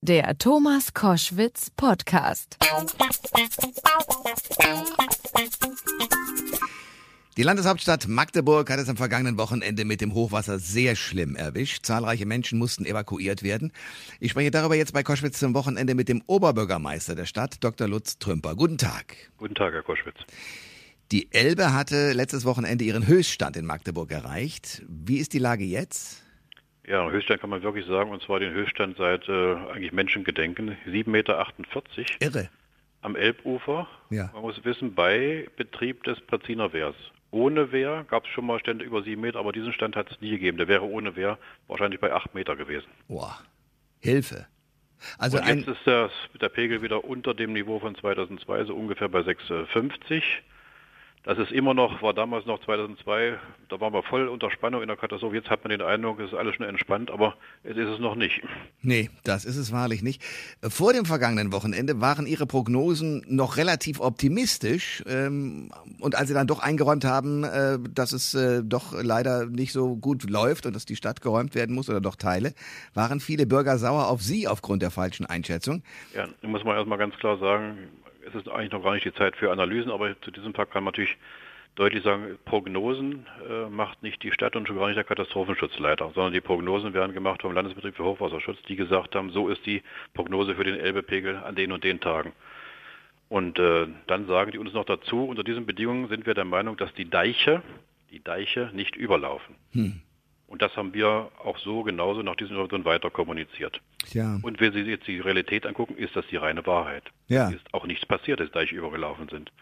[0.00, 2.56] Der Thomas Koschwitz Podcast.
[7.36, 11.84] Die Landeshauptstadt Magdeburg hat es am vergangenen Wochenende mit dem Hochwasser sehr schlimm erwischt.
[11.84, 13.72] Zahlreiche Menschen mussten evakuiert werden.
[14.20, 17.88] Ich spreche darüber jetzt bei Koschwitz zum Wochenende mit dem Oberbürgermeister der Stadt, Dr.
[17.88, 18.54] Lutz Trümper.
[18.54, 19.16] Guten Tag.
[19.36, 20.18] Guten Tag, Herr Koschwitz.
[21.10, 24.84] Die Elbe hatte letztes Wochenende ihren Höchststand in Magdeburg erreicht.
[24.86, 26.22] Wie ist die Lage jetzt?
[26.88, 31.08] Ja, Höchststand kann man wirklich sagen, und zwar den Höchststand seit äh, eigentlich Menschengedenken, 7,48
[31.10, 31.46] Meter.
[32.20, 32.48] Irre.
[33.02, 33.86] Am Elbufer.
[34.10, 34.30] Ja.
[34.32, 36.96] Man muss wissen, bei Betrieb des Preziner Wehrs.
[37.30, 40.20] Ohne Wehr gab es schon mal Stände über 7 Meter, aber diesen Stand hat es
[40.22, 40.56] nie gegeben.
[40.56, 42.86] Der wäre ohne Wehr wahrscheinlich bei 8 Meter gewesen.
[43.06, 43.38] Boah.
[44.00, 44.46] Hilfe.
[45.18, 46.10] Also und jetzt ist das,
[46.40, 50.22] der Pegel wieder unter dem Niveau von 2002, so ungefähr bei 6,50.
[51.28, 53.38] Das ist immer noch, war damals noch 2002,
[53.68, 55.36] da waren wir voll unter Spannung in der Katastrophe.
[55.36, 58.14] Jetzt hat man den Eindruck, es ist alles schon entspannt, aber es ist es noch
[58.14, 58.40] nicht.
[58.80, 60.22] nee, das ist es wahrlich nicht.
[60.66, 65.04] Vor dem vergangenen Wochenende waren Ihre Prognosen noch relativ optimistisch.
[65.06, 69.74] Ähm, und als Sie dann doch eingeräumt haben, äh, dass es äh, doch leider nicht
[69.74, 72.54] so gut läuft und dass die Stadt geräumt werden muss oder doch Teile,
[72.94, 75.82] waren viele Bürger sauer auf Sie aufgrund der falschen Einschätzung.
[76.14, 77.76] Ja, muss man erstmal ganz klar sagen,
[78.28, 80.84] es ist eigentlich noch gar nicht die Zeit für Analysen, aber zu diesem Tag kann
[80.84, 81.16] man natürlich
[81.74, 86.32] deutlich sagen, Prognosen äh, macht nicht die Stadt und schon gar nicht der Katastrophenschutzleiter, sondern
[86.32, 89.82] die Prognosen werden gemacht vom Landesbetrieb für Hochwasserschutz, die gesagt haben, so ist die
[90.14, 92.32] Prognose für den Elbepegel an den und den Tagen.
[93.28, 96.76] Und äh, dann sagen die uns noch dazu, unter diesen Bedingungen sind wir der Meinung,
[96.76, 97.62] dass die Deiche,
[98.10, 99.54] die Deiche nicht überlaufen.
[99.72, 100.00] Hm.
[100.48, 103.80] Und das haben wir auch so genauso nach diesen Informationen weiter kommuniziert.
[104.12, 104.38] Ja.
[104.42, 107.04] Und wenn Sie jetzt die Realität angucken, ist das die reine Wahrheit.
[107.28, 107.48] Ja.
[107.48, 109.52] Es ist auch nichts passiert, dass Deiche übergelaufen sind.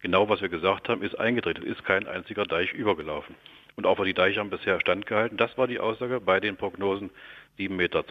[0.00, 1.62] Genau was wir gesagt haben, ist eingetreten.
[1.62, 3.36] Es ist kein einziger Deich übergelaufen.
[3.76, 5.38] Und auch die Deiche haben bisher standgehalten.
[5.38, 7.10] Das war die Aussage bei den Prognosen
[7.58, 8.04] 7,20 Meter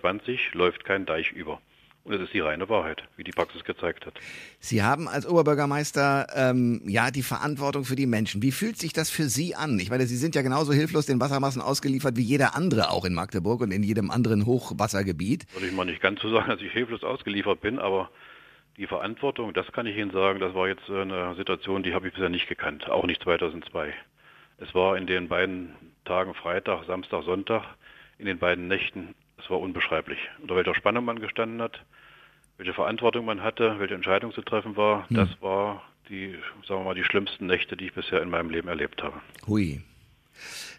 [0.54, 1.62] läuft kein Deich über.
[2.04, 4.16] Und es ist die reine Wahrheit, wie die Praxis gezeigt hat.
[4.60, 8.42] Sie haben als Oberbürgermeister ähm, ja die Verantwortung für die Menschen.
[8.42, 9.80] Wie fühlt sich das für Sie an?
[9.80, 13.14] Ich meine, Sie sind ja genauso hilflos den Wassermassen ausgeliefert wie jeder andere auch in
[13.14, 15.46] Magdeburg und in jedem anderen Hochwassergebiet.
[15.54, 18.10] Würde ich mal nicht ganz so sagen, dass ich hilflos ausgeliefert bin, aber
[18.78, 22.14] die Verantwortung, das kann ich Ihnen sagen, das war jetzt eine Situation, die habe ich
[22.14, 23.94] bisher nicht gekannt, auch nicht 2002.
[24.58, 25.76] Es war in den beiden
[26.06, 27.64] Tagen Freitag, Samstag, Sonntag,
[28.18, 29.14] in den beiden Nächten
[29.52, 31.84] war unbeschreiblich, unter welcher Spannung man gestanden hat,
[32.58, 35.08] welche Verantwortung man hatte, welche Entscheidung zu treffen war.
[35.10, 35.18] Hm.
[35.18, 36.36] Das war die,
[36.68, 39.22] sagen wir mal, die schlimmsten Nächte, die ich bisher in meinem Leben erlebt habe.
[39.48, 39.82] Hui.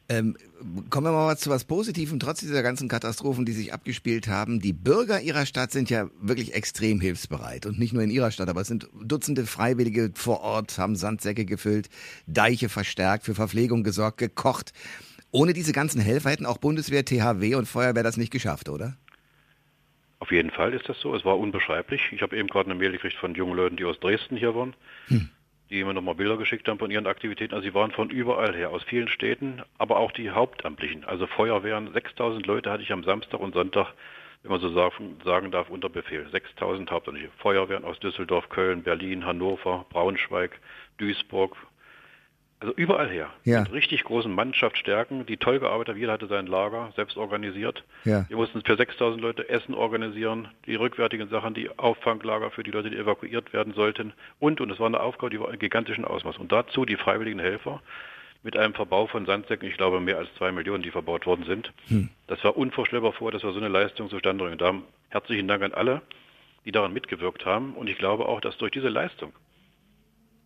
[0.08, 0.36] Ähm,
[0.90, 4.60] kommen wir mal zu was Positivem, trotz dieser ganzen Katastrophen, die sich abgespielt haben.
[4.60, 7.66] Die Bürger ihrer Stadt sind ja wirklich extrem hilfsbereit.
[7.66, 11.44] Und nicht nur in ihrer Stadt, aber es sind Dutzende Freiwillige vor Ort, haben Sandsäcke
[11.44, 11.88] gefüllt,
[12.26, 14.72] Deiche verstärkt, für Verpflegung gesorgt, gekocht.
[15.32, 18.96] Ohne diese ganzen Helfer hätten auch Bundeswehr, THW und Feuerwehr das nicht geschafft, oder?
[20.18, 21.16] Auf jeden Fall ist das so.
[21.16, 22.12] Es war unbeschreiblich.
[22.12, 24.74] Ich habe eben gerade eine Mail gekriegt von jungen Leuten, die aus Dresden hier waren,
[25.08, 25.30] hm.
[25.70, 27.54] die mir nochmal Bilder geschickt haben von ihren Aktivitäten.
[27.54, 31.92] Also sie waren von überall her, aus vielen Städten, aber auch die Hauptamtlichen, also Feuerwehren.
[31.92, 33.94] 6000 Leute hatte ich am Samstag und Sonntag,
[34.42, 36.28] wenn man so sagen, sagen darf, unter Befehl.
[36.30, 37.30] 6000 Hauptamtliche.
[37.38, 40.60] Feuerwehren aus Düsseldorf, Köln, Berlin, Hannover, Braunschweig,
[40.98, 41.56] Duisburg,
[42.62, 43.28] also überall her.
[43.42, 43.62] Ja.
[43.62, 46.00] Mit richtig großen Mannschaftsstärken, die toll gearbeitet haben.
[46.00, 47.82] Jeder hatte sein Lager selbst organisiert.
[48.04, 48.24] Ja.
[48.28, 52.90] Wir mussten für 6000 Leute Essen organisieren, die rückwärtigen Sachen, die Auffanglager für die Leute,
[52.90, 54.12] die evakuiert werden sollten.
[54.38, 56.38] Und, und es war eine Aufgabe, die war in gigantischem Ausmaß.
[56.38, 57.82] Und dazu die freiwilligen Helfer
[58.44, 61.72] mit einem Verbau von Sandsäcken, ich glaube mehr als zwei Millionen, die verbaut worden sind.
[61.88, 62.10] Hm.
[62.28, 64.58] Das war unvorstellbar vor, dass wir so eine Leistung zustande bringen.
[64.58, 64.74] Da
[65.08, 66.00] herzlichen Dank an alle,
[66.64, 67.74] die daran mitgewirkt haben.
[67.74, 69.32] Und ich glaube auch, dass durch diese Leistung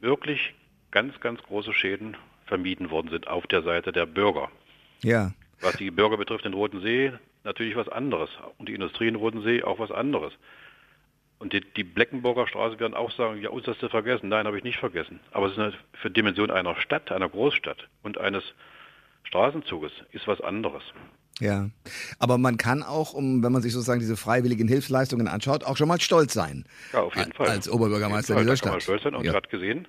[0.01, 0.55] wirklich
[0.97, 4.49] ganz, ganz große Schäden vermieden worden sind auf der Seite der Bürger.
[5.03, 5.33] Ja.
[5.61, 7.13] Was die Bürger betrifft in Roten See,
[7.45, 8.31] natürlich was anderes.
[8.57, 10.33] Und die Industrie in Roten See auch was anderes.
[11.39, 14.31] Und die, die Bleckenburger Straße werden auch sagen, ja, uns hast du vergessen.
[14.31, 15.21] Nein, habe ich nicht vergessen.
[15.33, 18.55] Aber es ist eine, für Dimension einer Stadt, einer Großstadt und eines
[19.25, 20.83] Straßenzuges ist was anderes.
[21.41, 21.69] Ja,
[22.19, 25.89] aber man kann auch, um, wenn man sich sozusagen diese freiwilligen Hilfsleistungen anschaut, auch schon
[25.89, 26.65] mal stolz sein.
[26.95, 27.49] Ja, auf jeden Fall.
[27.49, 28.65] Als Oberbürgermeister Fall, dieser Stadt.
[28.65, 29.35] kann man stolz sein und ja.
[29.35, 29.87] hat gesehen,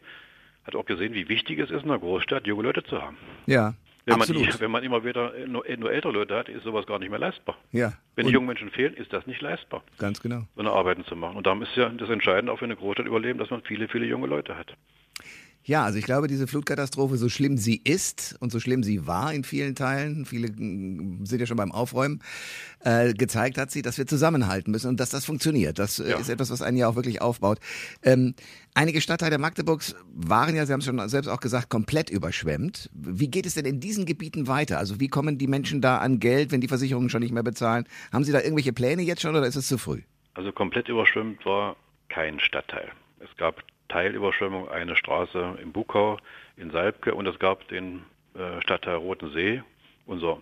[0.68, 3.18] hat auch gesehen, wie wichtig es ist, in einer Großstadt junge Leute zu haben.
[3.46, 3.74] Ja,
[4.06, 7.00] Wenn man, die, wenn man immer wieder nur, nur ältere Leute hat, ist sowas gar
[7.00, 7.58] nicht mehr leistbar.
[7.72, 10.44] ja, Wenn die jungen Menschen fehlen, ist das nicht leistbar, ganz genau.
[10.56, 11.38] so eine Arbeiten zu machen.
[11.38, 14.06] Und darum ist ja das Entscheidende auch für eine Großstadt überleben, dass man viele, viele
[14.06, 14.76] junge Leute hat.
[15.68, 19.34] Ja, also ich glaube, diese Flutkatastrophe, so schlimm sie ist und so schlimm sie war
[19.34, 22.22] in vielen Teilen, viele mm, sind ja schon beim Aufräumen,
[22.80, 25.78] äh, gezeigt hat sie, dass wir zusammenhalten müssen und dass das funktioniert.
[25.78, 26.18] Das äh, Ja.
[26.20, 27.60] ist etwas, was einen ja auch wirklich aufbaut.
[28.02, 28.34] Ähm,
[28.76, 32.90] einige Stadtteile Magdeburgs waren ja, Sie haben es schon selbst auch gesagt, komplett überschwemmt.
[32.94, 34.78] Wie geht es denn in diesen Gebieten weiter?
[34.78, 37.86] Also wie kommen die Menschen da an Geld, wenn die Versicherungen schon nicht mehr bezahlen?
[38.14, 40.02] Haben Sie da irgendwelche Pläne jetzt schon oder ist es zu früh?
[40.34, 41.76] Also komplett überschwemmt war
[42.08, 42.90] kein Stadtteil.
[43.20, 46.18] Es gab Teilüberschwemmung eine Straße im Bukau,
[46.56, 48.04] in Salbke und es gab den
[48.36, 49.62] äh, Stadtteil Roten See,
[50.06, 50.40] unser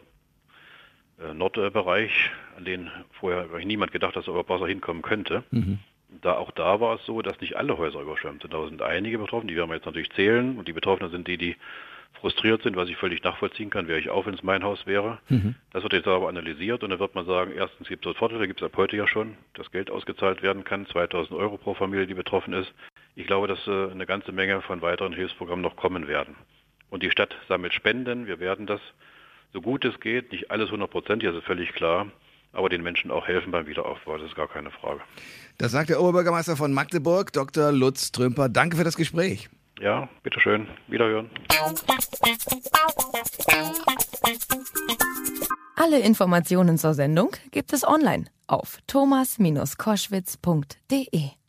[1.19, 5.43] äh, Nordbereich, an den vorher niemand gedacht hat, dass überhaupt Wasser hinkommen könnte.
[5.51, 5.79] Mhm.
[6.21, 8.53] Da, auch da war es so, dass nicht alle Häuser überschwemmt sind.
[8.53, 10.57] Da sind einige betroffen, die werden wir jetzt natürlich zählen.
[10.57, 11.55] Und die Betroffenen sind die, die
[12.21, 15.19] frustriert sind, was ich völlig nachvollziehen kann, wäre ich auch, wenn es mein Haus wäre.
[15.29, 15.55] Mhm.
[15.71, 18.47] Das wird jetzt aber analysiert und dann wird man sagen, erstens gibt es dort Vorteile,
[18.47, 22.07] gibt es ab heute ja schon, dass Geld ausgezahlt werden kann, 2000 Euro pro Familie,
[22.07, 22.73] die betroffen ist.
[23.15, 26.35] Ich glaube, dass äh, eine ganze Menge von weiteren Hilfsprogrammen noch kommen werden.
[26.89, 28.27] Und die Stadt sammelt Spenden.
[28.27, 28.81] Wir werden das
[29.55, 32.07] so gut es geht, nicht alles 100 Prozent, das ist völlig klar,
[32.51, 34.99] aber den Menschen auch helfen beim Wiederaufbau, das ist gar keine Frage.
[35.57, 37.71] Das sagt der Oberbürgermeister von Magdeburg, Dr.
[37.71, 38.49] Lutz Trümper.
[38.49, 39.47] Danke für das Gespräch.
[39.79, 40.67] Ja, bitteschön.
[40.87, 41.29] Wiederhören.
[45.77, 51.44] Alle Informationen zur Sendung gibt es online auf thomas-koschwitz.de.